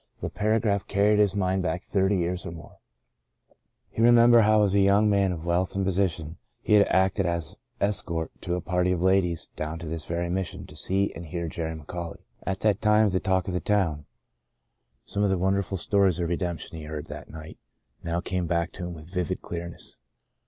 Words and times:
The 0.19 0.31
paragraph 0.31 0.87
carried 0.87 1.19
his 1.19 1.35
mind 1.35 1.61
back 1.61 1.83
thirty 1.83 2.17
years 2.17 2.43
or 2.43 2.51
more. 2.51 2.77
He 3.91 4.01
remembered 4.01 4.39
74 4.39 4.39
Iiito 4.39 4.39
a 4.39 4.41
Far 4.41 4.41
Country 4.41 4.51
how 4.51 4.63
as 4.63 4.73
a 4.73 4.79
young 4.89 5.09
man 5.11 5.31
of 5.31 5.45
wealth 5.45 5.75
and 5.75 5.85
position 5.85 6.37
he 6.59 6.73
had 6.73 6.87
acted 6.87 7.27
as 7.27 7.57
escort 7.79 8.31
to 8.41 8.55
a 8.55 8.61
party 8.61 8.91
of 8.93 9.03
ladies 9.03 9.49
down 9.55 9.77
to 9.77 9.85
this 9.85 10.05
very 10.05 10.27
Mission 10.27 10.65
to 10.65 10.75
see 10.75 11.13
and 11.13 11.27
hear 11.27 11.47
Jerry 11.47 11.75
McAuley, 11.79 12.23
at 12.47 12.61
that 12.61 12.81
time 12.81 13.09
the 13.09 13.19
talk 13.19 13.47
of 13.47 13.53
the 13.53 13.59
town. 13.59 14.07
Some 15.05 15.21
of 15.21 15.29
the 15.29 15.37
wonderful 15.37 15.77
stories 15.77 16.17
of 16.17 16.29
re 16.29 16.35
demption 16.37 16.71
he 16.77 16.85
heard 16.85 17.05
that 17.05 17.29
night 17.29 17.59
now 18.03 18.21
came 18.21 18.47
back 18.47 18.71
to 18.71 18.85
him 18.87 18.95
with 18.95 19.05
vivid 19.07 19.43
clearness. 19.43 19.99